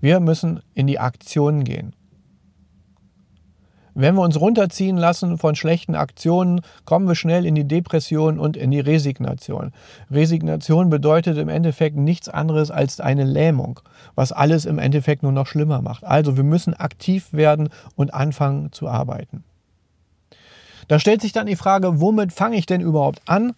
Wir 0.00 0.20
müssen 0.20 0.60
in 0.74 0.86
die 0.86 0.98
Aktion 0.98 1.64
gehen. 1.64 1.94
Wenn 3.94 4.16
wir 4.16 4.22
uns 4.22 4.40
runterziehen 4.40 4.96
lassen 4.96 5.38
von 5.38 5.54
schlechten 5.54 5.94
Aktionen, 5.94 6.62
kommen 6.84 7.06
wir 7.06 7.14
schnell 7.14 7.46
in 7.46 7.54
die 7.54 7.66
Depression 7.66 8.40
und 8.40 8.56
in 8.56 8.72
die 8.72 8.80
Resignation. 8.80 9.72
Resignation 10.10 10.90
bedeutet 10.90 11.38
im 11.38 11.48
Endeffekt 11.48 11.96
nichts 11.96 12.28
anderes 12.28 12.72
als 12.72 12.98
eine 12.98 13.22
Lähmung, 13.22 13.78
was 14.16 14.32
alles 14.32 14.64
im 14.64 14.80
Endeffekt 14.80 15.22
nur 15.22 15.30
noch 15.30 15.46
schlimmer 15.46 15.80
macht. 15.80 16.02
Also 16.02 16.36
wir 16.36 16.44
müssen 16.44 16.74
aktiv 16.74 17.32
werden 17.32 17.68
und 17.94 18.12
anfangen 18.12 18.72
zu 18.72 18.88
arbeiten. 18.88 19.44
Da 20.88 20.98
stellt 20.98 21.22
sich 21.22 21.32
dann 21.32 21.46
die 21.46 21.56
Frage, 21.56 22.00
womit 22.00 22.32
fange 22.32 22.56
ich 22.56 22.66
denn 22.66 22.80
überhaupt 22.80 23.22
an? 23.26 23.54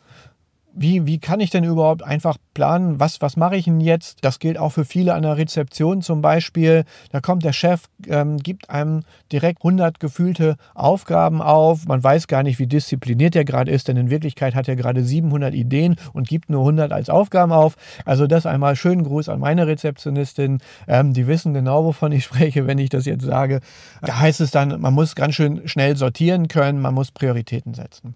Wie, 0.76 1.06
wie 1.06 1.18
kann 1.18 1.40
ich 1.40 1.50
denn 1.50 1.64
überhaupt 1.64 2.02
einfach 2.02 2.36
planen, 2.52 3.00
was, 3.00 3.22
was 3.22 3.36
mache 3.36 3.56
ich 3.56 3.64
denn 3.64 3.80
jetzt? 3.80 4.18
Das 4.22 4.38
gilt 4.38 4.58
auch 4.58 4.70
für 4.70 4.84
viele 4.84 5.14
an 5.14 5.22
der 5.22 5.38
Rezeption 5.38 6.02
zum 6.02 6.20
Beispiel. 6.20 6.84
Da 7.10 7.20
kommt 7.20 7.44
der 7.44 7.54
Chef, 7.54 7.84
ähm, 8.06 8.36
gibt 8.36 8.68
einem 8.68 9.02
direkt 9.32 9.60
100 9.62 9.98
gefühlte 9.98 10.56
Aufgaben 10.74 11.40
auf. 11.40 11.86
Man 11.86 12.04
weiß 12.04 12.28
gar 12.28 12.42
nicht, 12.42 12.58
wie 12.58 12.66
diszipliniert 12.66 13.34
er 13.34 13.44
gerade 13.44 13.70
ist, 13.70 13.88
denn 13.88 13.96
in 13.96 14.10
Wirklichkeit 14.10 14.54
hat 14.54 14.68
er 14.68 14.76
gerade 14.76 15.02
700 15.02 15.54
Ideen 15.54 15.96
und 16.12 16.28
gibt 16.28 16.50
nur 16.50 16.60
100 16.60 16.92
als 16.92 17.08
Aufgaben 17.08 17.52
auf. 17.52 17.76
Also 18.04 18.26
das 18.26 18.44
einmal 18.44 18.76
schönen 18.76 19.04
Gruß 19.04 19.30
an 19.30 19.40
meine 19.40 19.66
Rezeptionistin. 19.66 20.58
Ähm, 20.86 21.14
die 21.14 21.26
wissen 21.26 21.54
genau, 21.54 21.84
wovon 21.84 22.12
ich 22.12 22.24
spreche, 22.24 22.66
wenn 22.66 22.78
ich 22.78 22.90
das 22.90 23.06
jetzt 23.06 23.24
sage. 23.24 23.60
Da 24.02 24.18
heißt 24.20 24.42
es 24.42 24.50
dann, 24.50 24.78
man 24.80 24.92
muss 24.92 25.14
ganz 25.14 25.34
schön 25.34 25.66
schnell 25.66 25.96
sortieren 25.96 26.48
können, 26.48 26.80
man 26.80 26.94
muss 26.94 27.12
Prioritäten 27.12 27.72
setzen. 27.72 28.14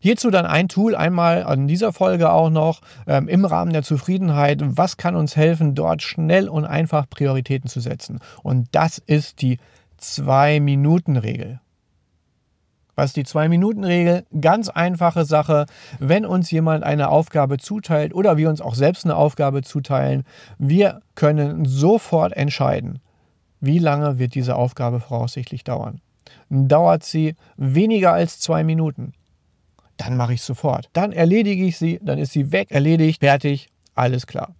Hierzu 0.00 0.30
dann 0.30 0.46
ein 0.46 0.68
Tool 0.68 0.94
einmal 0.94 1.42
an 1.42 1.66
dieser 1.66 1.92
Folge 1.92 2.30
auch 2.30 2.50
noch 2.50 2.80
ähm, 3.06 3.28
im 3.28 3.44
Rahmen 3.44 3.72
der 3.72 3.82
Zufriedenheit. 3.82 4.60
Was 4.62 4.96
kann 4.96 5.16
uns 5.16 5.36
helfen, 5.36 5.74
dort 5.74 6.02
schnell 6.02 6.48
und 6.48 6.64
einfach 6.64 7.08
Prioritäten 7.08 7.68
zu 7.68 7.80
setzen? 7.80 8.20
Und 8.42 8.68
das 8.72 8.98
ist 8.98 9.42
die 9.42 9.58
Zwei-Minuten-Regel. 9.96 11.60
Was 12.94 13.12
die 13.12 13.24
Zwei-Minuten-Regel? 13.24 14.24
Ganz 14.40 14.68
einfache 14.68 15.24
Sache. 15.24 15.66
Wenn 16.00 16.26
uns 16.26 16.50
jemand 16.50 16.82
eine 16.82 17.10
Aufgabe 17.10 17.58
zuteilt 17.58 18.12
oder 18.12 18.36
wir 18.36 18.48
uns 18.48 18.60
auch 18.60 18.74
selbst 18.74 19.04
eine 19.04 19.14
Aufgabe 19.14 19.62
zuteilen, 19.62 20.24
wir 20.58 21.00
können 21.14 21.64
sofort 21.64 22.32
entscheiden, 22.36 23.00
wie 23.60 23.78
lange 23.78 24.18
wird 24.18 24.34
diese 24.34 24.56
Aufgabe 24.56 25.00
voraussichtlich 25.00 25.62
dauern. 25.62 26.00
Dauert 26.50 27.04
sie 27.04 27.36
weniger 27.56 28.12
als 28.12 28.40
zwei 28.40 28.64
Minuten, 28.64 29.12
dann 29.98 30.16
mache 30.16 30.32
ich 30.32 30.42
sofort. 30.42 30.88
Dann 30.94 31.12
erledige 31.12 31.64
ich 31.64 31.76
sie, 31.76 32.00
dann 32.02 32.18
ist 32.18 32.32
sie 32.32 32.50
weg, 32.50 32.70
erledigt, 32.70 33.20
fertig, 33.20 33.68
alles 33.94 34.26
klar. 34.26 34.54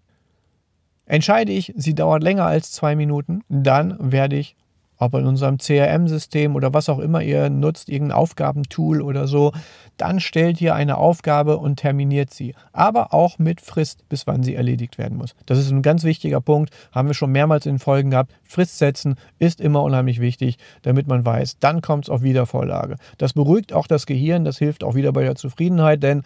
Entscheide 1.07 1.53
ich, 1.53 1.73
sie 1.77 1.95
dauert 1.95 2.23
länger 2.23 2.45
als 2.45 2.71
zwei 2.73 2.95
Minuten, 2.95 3.43
dann 3.49 3.97
werde 3.99 4.37
ich 4.37 4.57
ob 4.99 5.15
in 5.15 5.27
unserem 5.27 5.59
CRM-System 5.59 6.57
oder 6.57 6.75
was 6.75 6.89
auch 6.89 6.99
immer 6.99 7.23
ihr 7.23 7.51
nutzt, 7.51 7.89
irgendein 7.89 8.19
Aufgabentool 8.19 9.01
oder 9.01 9.27
so, 9.27 9.53
dann 9.97 10.21
stellt 10.21 10.61
ihr 10.61 10.75
eine 10.75 10.99
Aufgabe 10.99 11.59
und 11.59 11.77
terminiert 11.77 12.33
sie. 12.33 12.55
Aber 12.73 13.15
auch 13.15 13.39
mit 13.39 13.61
Frist, 13.61 14.09
bis 14.09 14.27
wann 14.27 14.43
sie 14.43 14.55
erledigt 14.55 14.99
werden 14.99 15.17
muss. 15.19 15.35
Das 15.47 15.59
ist 15.59 15.71
ein 15.71 15.83
ganz 15.83 16.05
wichtiger 16.05 16.41
Punkt, 16.41 16.71
haben 16.93 17.09
wir 17.09 17.15
schon 17.15 17.33
mehrmals 17.33 17.67
in 17.67 17.79
Folgen 17.79 18.11
gehabt. 18.11 18.33
Frist 18.45 18.79
setzen 18.79 19.17
ist 19.39 19.61
immer 19.61 19.83
unheimlich 19.83 20.21
wichtig, 20.21 20.59
damit 20.83 21.07
man 21.07 21.25
weiß, 21.25 21.59
dann 21.59 21.81
kommt 21.81 22.05
es 22.05 22.11
auf 22.11 22.23
Wiedervorlage. 22.23 22.97
Das 23.19 23.33
beruhigt 23.33 23.73
auch 23.73 23.87
das 23.87 24.07
Gehirn, 24.07 24.45
das 24.45 24.59
hilft 24.59 24.85
auch 24.85 24.95
wieder 24.95 25.13
bei 25.13 25.23
der 25.23 25.37
Zufriedenheit, 25.37 26.03
denn 26.03 26.23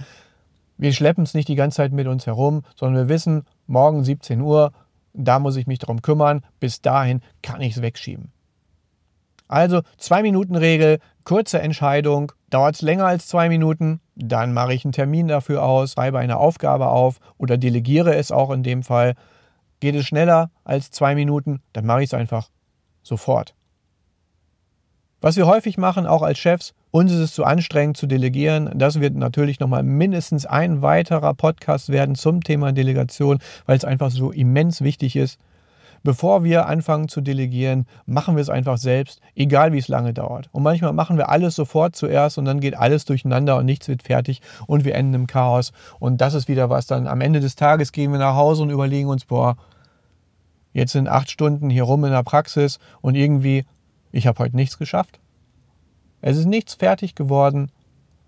wir 0.78 0.92
schleppen 0.92 1.24
es 1.24 1.34
nicht 1.34 1.48
die 1.48 1.54
ganze 1.54 1.76
Zeit 1.76 1.92
mit 1.92 2.06
uns 2.06 2.26
herum, 2.26 2.62
sondern 2.74 3.04
wir 3.04 3.14
wissen, 3.14 3.44
morgen 3.66 4.02
17 4.02 4.40
Uhr, 4.40 4.72
da 5.12 5.38
muss 5.38 5.56
ich 5.56 5.66
mich 5.66 5.78
darum 5.78 6.02
kümmern, 6.02 6.42
bis 6.58 6.80
dahin 6.80 7.20
kann 7.42 7.60
ich 7.60 7.76
es 7.76 7.82
wegschieben. 7.82 8.32
Also 9.52 9.82
zwei 9.98 10.22
Minuten 10.22 10.56
Regel, 10.56 10.98
kurze 11.24 11.60
Entscheidung, 11.60 12.32
dauert 12.48 12.76
es 12.76 12.80
länger 12.80 13.04
als 13.04 13.28
zwei 13.28 13.50
Minuten, 13.50 14.00
dann 14.14 14.54
mache 14.54 14.72
ich 14.72 14.86
einen 14.86 14.92
Termin 14.92 15.28
dafür 15.28 15.62
aus, 15.62 15.92
schreibe 15.92 16.18
eine 16.18 16.38
Aufgabe 16.38 16.88
auf 16.88 17.18
oder 17.36 17.58
delegiere 17.58 18.14
es 18.14 18.32
auch 18.32 18.50
in 18.50 18.62
dem 18.62 18.82
Fall. 18.82 19.12
Geht 19.80 19.94
es 19.94 20.06
schneller 20.06 20.50
als 20.64 20.90
zwei 20.90 21.14
Minuten, 21.14 21.60
dann 21.74 21.84
mache 21.84 22.02
ich 22.02 22.08
es 22.08 22.14
einfach 22.14 22.48
sofort. 23.02 23.54
Was 25.20 25.36
wir 25.36 25.46
häufig 25.46 25.76
machen, 25.76 26.06
auch 26.06 26.22
als 26.22 26.38
Chefs, 26.38 26.72
uns 26.90 27.12
ist 27.12 27.18
es 27.18 27.34
zu 27.34 27.44
anstrengend 27.44 27.98
zu 27.98 28.06
delegieren. 28.06 28.70
Das 28.74 29.00
wird 29.00 29.16
natürlich 29.16 29.60
nochmal 29.60 29.82
mindestens 29.82 30.46
ein 30.46 30.80
weiterer 30.80 31.34
Podcast 31.34 31.90
werden 31.90 32.14
zum 32.14 32.42
Thema 32.42 32.72
Delegation, 32.72 33.38
weil 33.66 33.76
es 33.76 33.84
einfach 33.84 34.10
so 34.10 34.30
immens 34.30 34.80
wichtig 34.80 35.14
ist. 35.14 35.38
Bevor 36.04 36.42
wir 36.42 36.66
anfangen 36.66 37.08
zu 37.08 37.20
delegieren, 37.20 37.86
machen 38.06 38.34
wir 38.34 38.42
es 38.42 38.50
einfach 38.50 38.76
selbst, 38.76 39.20
egal 39.36 39.72
wie 39.72 39.78
es 39.78 39.88
lange 39.88 40.12
dauert. 40.12 40.48
Und 40.50 40.64
manchmal 40.64 40.92
machen 40.92 41.16
wir 41.16 41.28
alles 41.28 41.54
sofort 41.54 41.94
zuerst 41.94 42.38
und 42.38 42.44
dann 42.44 42.60
geht 42.60 42.76
alles 42.76 43.04
durcheinander 43.04 43.56
und 43.56 43.66
nichts 43.66 43.86
wird 43.88 44.02
fertig 44.02 44.42
und 44.66 44.84
wir 44.84 44.94
enden 44.96 45.14
im 45.14 45.26
Chaos. 45.26 45.72
Und 46.00 46.20
das 46.20 46.34
ist 46.34 46.48
wieder 46.48 46.70
was. 46.70 46.86
Dann 46.86 47.06
am 47.06 47.20
Ende 47.20 47.40
des 47.40 47.54
Tages 47.54 47.92
gehen 47.92 48.10
wir 48.10 48.18
nach 48.18 48.34
Hause 48.34 48.62
und 48.62 48.70
überlegen 48.70 49.08
uns, 49.08 49.24
boah, 49.24 49.56
jetzt 50.72 50.92
sind 50.92 51.08
acht 51.08 51.30
Stunden 51.30 51.70
hier 51.70 51.84
rum 51.84 52.04
in 52.04 52.10
der 52.10 52.24
Praxis 52.24 52.80
und 53.00 53.14
irgendwie, 53.14 53.64
ich 54.10 54.26
habe 54.26 54.40
heute 54.40 54.56
nichts 54.56 54.78
geschafft. 54.78 55.20
Es 56.20 56.36
ist 56.36 56.46
nichts 56.46 56.74
fertig 56.74 57.14
geworden. 57.14 57.70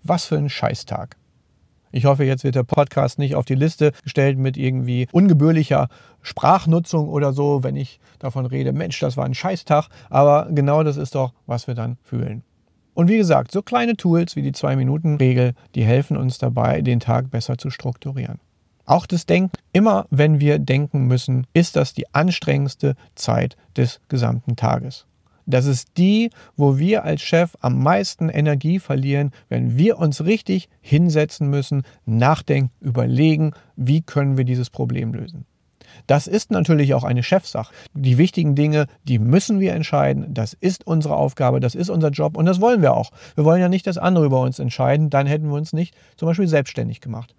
Was 0.03 0.25
für 0.25 0.37
ein 0.37 0.49
Scheißtag. 0.49 1.17
Ich 1.95 2.03
hoffe, 2.03 2.25
jetzt 2.25 2.43
wird 2.43 2.55
der 2.55 2.63
Podcast 2.63 3.19
nicht 3.19 3.35
auf 3.35 3.45
die 3.45 3.55
Liste 3.55 3.93
gestellt 4.03 4.37
mit 4.37 4.57
irgendwie 4.57 5.07
ungebührlicher 5.13 5.87
Sprachnutzung 6.21 7.07
oder 7.07 7.31
so, 7.31 7.63
wenn 7.63 7.77
ich 7.77 8.01
davon 8.19 8.45
rede, 8.45 8.73
Mensch, 8.73 8.99
das 8.99 9.15
war 9.15 9.23
ein 9.23 9.33
Scheißtag. 9.33 9.87
Aber 10.09 10.49
genau 10.51 10.83
das 10.83 10.97
ist 10.97 11.15
doch, 11.15 11.31
was 11.45 11.67
wir 11.67 11.73
dann 11.73 11.95
fühlen. 12.03 12.43
Und 12.95 13.07
wie 13.07 13.15
gesagt, 13.15 13.53
so 13.53 13.61
kleine 13.61 13.95
Tools 13.95 14.35
wie 14.35 14.41
die 14.41 14.51
Zwei-Minuten-Regel, 14.51 15.53
die 15.73 15.85
helfen 15.85 16.17
uns 16.17 16.37
dabei, 16.37 16.81
den 16.81 16.99
Tag 16.99 17.31
besser 17.31 17.57
zu 17.57 17.69
strukturieren. 17.69 18.41
Auch 18.85 19.05
das 19.05 19.25
Denken, 19.25 19.57
immer 19.71 20.05
wenn 20.09 20.41
wir 20.41 20.59
denken 20.59 21.07
müssen, 21.07 21.47
ist 21.53 21.77
das 21.77 21.93
die 21.93 22.13
anstrengendste 22.13 22.95
Zeit 23.15 23.55
des 23.77 24.01
gesamten 24.09 24.57
Tages. 24.57 25.05
Das 25.45 25.65
ist 25.65 25.97
die, 25.97 26.31
wo 26.55 26.77
wir 26.77 27.03
als 27.03 27.21
Chef 27.21 27.55
am 27.61 27.81
meisten 27.81 28.29
Energie 28.29 28.79
verlieren, 28.79 29.31
wenn 29.49 29.77
wir 29.77 29.99
uns 29.99 30.25
richtig 30.25 30.69
hinsetzen 30.81 31.49
müssen, 31.49 31.83
nachdenken, 32.05 32.71
überlegen, 32.81 33.53
wie 33.75 34.01
können 34.01 34.37
wir 34.37 34.43
dieses 34.43 34.69
Problem 34.69 35.13
lösen. 35.13 35.45
Das 36.07 36.27
ist 36.27 36.51
natürlich 36.51 36.93
auch 36.93 37.03
eine 37.03 37.23
Chefsache. 37.23 37.73
Die 37.93 38.17
wichtigen 38.17 38.55
Dinge, 38.55 38.87
die 39.03 39.19
müssen 39.19 39.59
wir 39.59 39.73
entscheiden. 39.73 40.33
Das 40.33 40.53
ist 40.53 40.85
unsere 40.85 41.15
Aufgabe, 41.15 41.59
das 41.59 41.75
ist 41.75 41.89
unser 41.89 42.09
Job 42.09 42.37
und 42.37 42.45
das 42.45 42.61
wollen 42.61 42.81
wir 42.81 42.93
auch. 42.93 43.11
Wir 43.35 43.45
wollen 43.45 43.61
ja 43.61 43.69
nicht, 43.69 43.87
dass 43.87 43.97
andere 43.97 44.25
über 44.25 44.41
uns 44.41 44.59
entscheiden, 44.59 45.09
dann 45.09 45.27
hätten 45.27 45.47
wir 45.47 45.55
uns 45.55 45.73
nicht 45.73 45.95
zum 46.17 46.27
Beispiel 46.27 46.47
selbstständig 46.47 47.01
gemacht. 47.01 47.33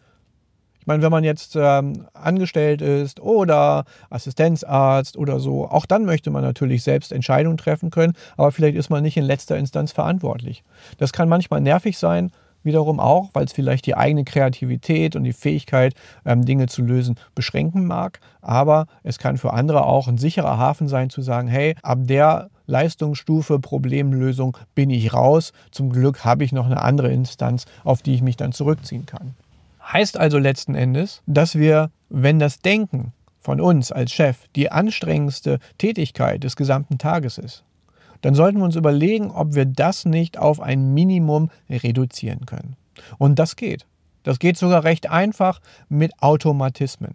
Ich 0.87 0.89
meine, 0.89 1.03
wenn 1.03 1.11
man 1.11 1.25
jetzt 1.25 1.57
ähm, 1.57 2.07
angestellt 2.15 2.81
ist 2.81 3.19
oder 3.19 3.87
Assistenzarzt 4.09 5.17
oder 5.17 5.41
so, 5.41 5.67
auch 5.67 5.85
dann 5.85 6.05
möchte 6.05 6.31
man 6.31 6.45
natürlich 6.45 6.85
selbst 6.85 7.11
Entscheidungen 7.11 7.57
treffen 7.57 7.91
können, 7.91 8.13
aber 8.37 8.53
vielleicht 8.53 8.77
ist 8.77 8.89
man 8.89 9.03
nicht 9.03 9.17
in 9.17 9.25
letzter 9.25 9.59
Instanz 9.59 9.91
verantwortlich. 9.91 10.63
Das 10.99 11.13
kann 11.13 11.29
manchmal 11.29 11.61
nervig 11.61 11.99
sein, 11.99 12.31
wiederum 12.63 13.01
auch, 13.01 13.31
weil 13.33 13.47
es 13.47 13.53
vielleicht 13.53 13.87
die 13.87 13.97
eigene 13.97 14.23
Kreativität 14.23 15.17
und 15.17 15.25
die 15.25 15.33
Fähigkeit, 15.33 15.95
ähm, 16.25 16.45
Dinge 16.45 16.69
zu 16.69 16.83
lösen, 16.83 17.17
beschränken 17.35 17.85
mag. 17.85 18.21
Aber 18.41 18.87
es 19.03 19.19
kann 19.19 19.39
für 19.39 19.53
andere 19.53 19.85
auch 19.87 20.07
ein 20.07 20.19
sicherer 20.19 20.57
Hafen 20.57 20.87
sein, 20.87 21.11
zu 21.11 21.21
sagen, 21.21 21.49
hey, 21.49 21.75
ab 21.83 21.99
der 22.03 22.49
Leistungsstufe 22.67 23.59
Problemlösung 23.59 24.57
bin 24.77 24.91
ich 24.91 25.13
raus. 25.13 25.53
Zum 25.73 25.91
Glück 25.91 26.25
habe 26.25 26.45
ich 26.45 26.53
noch 26.53 26.67
eine 26.67 26.81
andere 26.81 27.11
Instanz, 27.11 27.65
auf 27.83 28.03
die 28.03 28.15
ich 28.15 28.23
mich 28.23 28.37
dann 28.37 28.53
zurückziehen 28.53 29.05
kann. 29.05 29.35
Heißt 29.93 30.17
also 30.17 30.39
letzten 30.39 30.75
Endes, 30.75 31.23
dass 31.27 31.55
wir, 31.57 31.91
wenn 32.09 32.39
das 32.39 32.59
Denken 32.59 33.13
von 33.39 33.61
uns 33.61 33.93
als 33.93 34.13
Chef 34.13 34.49
die 34.57 34.73
anstrengendste 34.73 35.61
Tätigkeit 35.79 36.43
des 36.43 36.57
gesamten 36.57 36.99
Tages 36.99 37.39
ist, 37.39 37.65
dann 38.23 38.35
sollten 38.35 38.59
wir 38.59 38.65
uns 38.65 38.75
überlegen, 38.75 39.31
ob 39.31 39.55
wir 39.55 39.65
das 39.65 40.05
nicht 40.05 40.39
auf 40.39 40.61
ein 40.61 40.93
Minimum 40.95 41.51
reduzieren 41.71 42.47
können. 42.47 42.77
Und 43.19 43.39
das 43.39 43.55
geht. 43.55 43.87
Das 44.25 44.41
geht 44.41 44.57
sogar 44.57 44.83
recht 44.83 45.09
einfach 45.09 45.61
mit 45.89 46.21
Automatismen. 46.21 47.15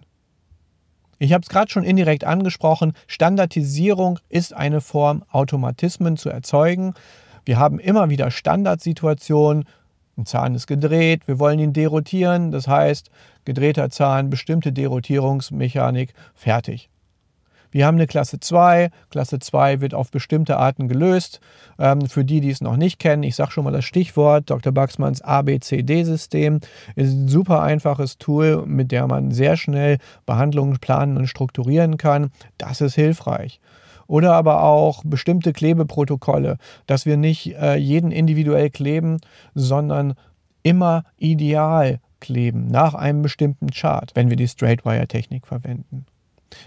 Ich 1.20 1.34
habe 1.34 1.42
es 1.42 1.50
gerade 1.50 1.70
schon 1.70 1.84
indirekt 1.84 2.24
angesprochen, 2.24 2.94
Standardisierung 3.06 4.20
ist 4.30 4.54
eine 4.54 4.80
Form, 4.80 5.24
Automatismen 5.30 6.16
zu 6.16 6.30
erzeugen. 6.30 6.94
Wir 7.44 7.60
haben 7.60 7.80
immer 7.80 8.10
wieder 8.10 8.32
Standardsituationen, 8.32 9.66
Ein 10.22 10.28
Zahn 10.28 10.54
ist 10.54 10.68
gedreht, 10.68 11.28
wir 11.28 11.40
wollen 11.40 11.58
ihn 11.58 11.74
derotieren, 11.74 12.51
das 12.51 12.68
heißt, 12.68 13.10
gedrehter 13.44 13.90
Zahn, 13.90 14.30
bestimmte 14.30 14.72
Derotierungsmechanik, 14.72 16.13
fertig. 16.36 16.92
Wir 17.72 17.88
haben 17.88 17.96
eine 17.96 18.06
Klasse 18.06 18.40
2. 18.40 18.92
Klasse 19.10 19.40
2 19.40 19.82
wird 19.82 19.96
auf 19.96 20.12
bestimmte 20.12 20.58
Arten 20.58 20.88
gelöst. 20.88 21.40
Ähm, 21.80 22.08
für 22.08 22.24
die, 22.24 22.40
die 22.40 22.51
es 22.51 22.62
noch 22.62 22.78
nicht 22.78 23.00
kennen, 23.00 23.24
ich 23.24 23.36
sage 23.36 23.50
schon 23.50 23.63
mal 23.63 23.72
das 23.72 23.86
Stichwort, 23.86 24.51
Dr. 24.51 24.72
Baxmanns 24.72 25.24
ABCD-System 25.24 26.60
ist 26.96 27.13
ein 27.13 27.28
super 27.28 27.63
einfaches 27.63 28.20
Tool, 28.20 28.63
mit 28.68 28.92
dem 28.92 29.08
man 29.08 29.32
sehr 29.32 29.58
schnell 29.58 29.98
Behandlungen 30.28 30.78
planen 30.78 31.18
und 31.18 31.25
strukturieren 31.25 31.98
kann. 31.98 32.30
Das 32.60 32.80
ist 32.80 32.94
hilfreich 32.94 33.60
oder 34.12 34.34
aber 34.34 34.63
auch 34.63 35.03
bestimmte 35.06 35.53
Klebeprotokolle, 35.53 36.58
dass 36.86 37.06
wir 37.06 37.15
nicht 37.15 37.56
äh, 37.56 37.77
jeden 37.77 38.12
individuell 38.12 38.70
kleben, 38.70 39.22
sondern 39.56 40.15
immer 40.63 41.06
ideal 41.18 42.01
kleben 42.20 42.68
nach 42.68 42.94
einem 42.94 43.22
bestimmten 43.22 43.70
Chart, 43.72 44.12
wenn 44.13 44.30
wir 44.30 44.36
die 44.36 44.50
Straightwire-Technik 44.50 45.48
verwenden 45.48 46.06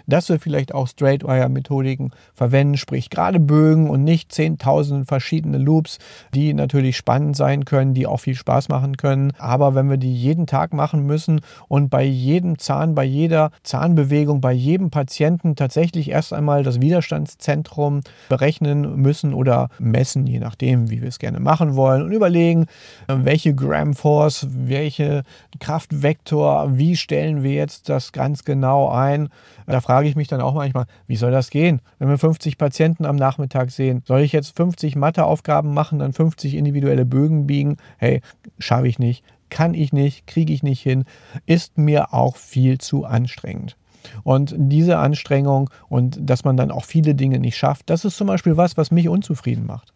dass 0.06 0.28
wir 0.28 0.38
vielleicht 0.38 0.74
auch 0.74 0.88
Straightwire-Methodiken 0.88 2.12
verwenden, 2.34 2.76
sprich 2.76 3.10
gerade 3.10 3.40
Bögen 3.40 3.90
und 3.90 4.04
nicht 4.04 4.32
10.000 4.32 5.06
verschiedene 5.06 5.58
Loops, 5.58 5.98
die 6.34 6.54
natürlich 6.54 6.96
spannend 6.96 7.36
sein 7.36 7.64
können, 7.64 7.94
die 7.94 8.06
auch 8.06 8.18
viel 8.18 8.34
Spaß 8.34 8.68
machen 8.68 8.96
können. 8.96 9.32
Aber 9.38 9.74
wenn 9.74 9.90
wir 9.90 9.96
die 9.96 10.14
jeden 10.14 10.46
Tag 10.46 10.72
machen 10.72 11.06
müssen 11.06 11.40
und 11.68 11.90
bei 11.90 12.04
jedem 12.04 12.58
Zahn, 12.58 12.94
bei 12.94 13.04
jeder 13.04 13.50
Zahnbewegung, 13.62 14.40
bei 14.40 14.52
jedem 14.52 14.90
Patienten 14.90 15.56
tatsächlich 15.56 16.10
erst 16.10 16.32
einmal 16.32 16.62
das 16.62 16.80
Widerstandszentrum 16.80 18.00
berechnen 18.28 18.96
müssen 18.96 19.34
oder 19.34 19.68
messen, 19.78 20.26
je 20.26 20.38
nachdem, 20.38 20.90
wie 20.90 21.02
wir 21.02 21.08
es 21.08 21.18
gerne 21.18 21.40
machen 21.40 21.76
wollen 21.76 22.02
und 22.02 22.12
überlegen, 22.12 22.66
welche 23.08 23.54
Gram 23.54 23.94
Force, 23.94 24.46
welche 24.50 25.22
Kraftvektor, 25.60 26.76
wie 26.76 26.96
stellen 26.96 27.42
wir 27.42 27.52
jetzt 27.52 27.88
das 27.88 28.12
ganz 28.12 28.44
genau 28.44 28.88
ein, 28.88 29.28
da 29.74 29.80
frage 29.80 30.08
ich 30.08 30.14
mich 30.14 30.28
dann 30.28 30.40
auch 30.40 30.54
manchmal, 30.54 30.86
wie 31.08 31.16
soll 31.16 31.32
das 31.32 31.50
gehen? 31.50 31.80
Wenn 31.98 32.08
wir 32.08 32.16
50 32.16 32.58
Patienten 32.58 33.06
am 33.06 33.16
Nachmittag 33.16 33.72
sehen, 33.72 34.04
soll 34.06 34.20
ich 34.20 34.30
jetzt 34.30 34.56
50 34.56 34.94
Matheaufgaben 34.94 35.74
machen, 35.74 35.98
dann 35.98 36.12
50 36.12 36.54
individuelle 36.54 37.04
Bögen 37.04 37.48
biegen? 37.48 37.78
Hey, 37.98 38.20
schaffe 38.60 38.86
ich 38.86 39.00
nicht, 39.00 39.24
kann 39.50 39.74
ich 39.74 39.92
nicht, 39.92 40.28
kriege 40.28 40.52
ich 40.52 40.62
nicht 40.62 40.80
hin, 40.80 41.06
ist 41.44 41.76
mir 41.76 42.14
auch 42.14 42.36
viel 42.36 42.78
zu 42.78 43.04
anstrengend. 43.04 43.76
Und 44.22 44.54
diese 44.56 44.98
Anstrengung 44.98 45.70
und 45.88 46.18
dass 46.20 46.44
man 46.44 46.56
dann 46.56 46.70
auch 46.70 46.84
viele 46.84 47.16
Dinge 47.16 47.40
nicht 47.40 47.56
schafft, 47.56 47.90
das 47.90 48.04
ist 48.04 48.16
zum 48.16 48.28
Beispiel 48.28 48.56
was, 48.56 48.76
was 48.76 48.92
mich 48.92 49.08
unzufrieden 49.08 49.66
macht. 49.66 49.92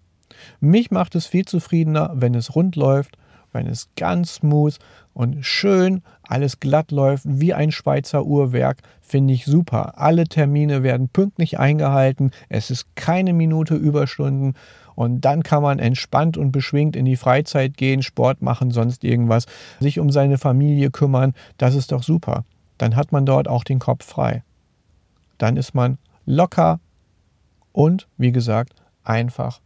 Mich 0.58 0.90
macht 0.90 1.14
es 1.14 1.26
viel 1.26 1.44
zufriedener, 1.44 2.10
wenn 2.14 2.34
es 2.34 2.56
rund 2.56 2.74
läuft, 2.74 3.16
wenn 3.52 3.66
es 3.66 3.88
ganz 3.96 4.36
smooth 4.36 4.76
und 5.14 5.44
schön 5.44 6.02
alles 6.22 6.60
glatt 6.60 6.90
läuft, 6.90 7.24
wie 7.26 7.54
ein 7.54 7.72
Schweizer 7.72 8.24
Uhrwerk, 8.24 8.82
finde 9.00 9.34
ich 9.34 9.44
super. 9.44 9.98
Alle 9.98 10.24
Termine 10.24 10.82
werden 10.82 11.08
pünktlich 11.08 11.58
eingehalten, 11.58 12.30
es 12.48 12.70
ist 12.70 12.94
keine 12.94 13.32
Minute 13.32 13.74
Überstunden 13.74 14.54
und 14.94 15.20
dann 15.20 15.42
kann 15.42 15.62
man 15.62 15.78
entspannt 15.78 16.36
und 16.36 16.52
beschwingt 16.52 16.96
in 16.96 17.04
die 17.04 17.16
Freizeit 17.16 17.76
gehen, 17.76 18.02
Sport 18.02 18.42
machen, 18.42 18.70
sonst 18.70 19.04
irgendwas, 19.04 19.46
sich 19.80 19.98
um 20.00 20.10
seine 20.10 20.38
Familie 20.38 20.90
kümmern, 20.90 21.34
das 21.56 21.74
ist 21.74 21.92
doch 21.92 22.02
super. 22.02 22.44
Dann 22.78 22.96
hat 22.96 23.12
man 23.12 23.26
dort 23.26 23.48
auch 23.48 23.64
den 23.64 23.78
Kopf 23.78 24.04
frei. 24.04 24.42
Dann 25.38 25.56
ist 25.56 25.74
man 25.74 25.98
locker 26.26 26.80
und, 27.72 28.08
wie 28.16 28.32
gesagt, 28.32 28.74
einfach 29.04 29.60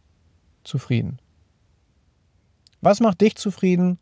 zufrieden. 0.63 1.17
Was 2.83 2.99
macht 2.99 3.21
dich 3.21 3.37
zufrieden? 3.37 3.97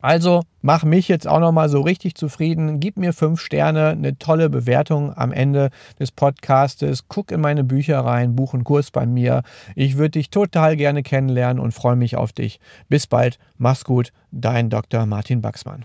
Also 0.00 0.42
mach 0.62 0.84
mich 0.84 1.08
jetzt 1.08 1.28
auch 1.28 1.40
nochmal 1.40 1.68
so 1.68 1.80
richtig 1.80 2.14
zufrieden. 2.14 2.80
Gib 2.80 2.96
mir 2.96 3.12
fünf 3.12 3.40
Sterne, 3.40 3.88
eine 3.88 4.18
tolle 4.18 4.50
Bewertung 4.50 5.16
am 5.16 5.32
Ende 5.32 5.70
des 5.98 6.10
Podcastes. 6.10 7.08
Guck 7.08 7.32
in 7.32 7.40
meine 7.40 7.64
Bücher 7.64 8.00
rein, 8.00 8.36
buch 8.36 8.54
einen 8.54 8.64
Kurs 8.64 8.90
bei 8.90 9.06
mir. 9.06 9.42
Ich 9.74 9.96
würde 9.96 10.10
dich 10.12 10.30
total 10.30 10.76
gerne 10.76 11.02
kennenlernen 11.02 11.62
und 11.62 11.72
freue 11.72 11.96
mich 11.96 12.16
auf 12.16 12.32
dich. 12.32 12.60
Bis 12.88 13.06
bald, 13.06 13.38
mach's 13.58 13.84
gut, 13.84 14.12
dein 14.30 14.70
Dr. 14.70 15.06
Martin 15.06 15.40
Baxmann. 15.40 15.84